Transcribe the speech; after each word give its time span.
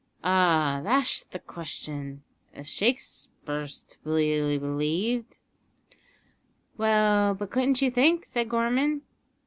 "Ah, 0.23 0.81
thash 0.83 1.21
the 1.21 1.37
question, 1.37 2.23
if 2.55 2.65
Shakspr's 2.65 3.83
to 3.83 3.97
be 4.03 4.57
b'lieved." 4.57 5.37
"Well, 6.75 7.35
but 7.35 7.51
couldn't 7.51 7.83
you 7.83 7.91
think?" 7.91 8.25
said 8.25 8.49
Gorman. 8.49 9.03